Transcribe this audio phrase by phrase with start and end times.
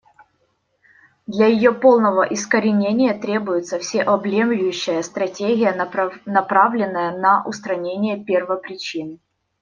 [1.27, 5.75] Для ее полного искоренения требуется всеобъемлющая стратегия,
[6.25, 9.19] направленная на устранение первопричин.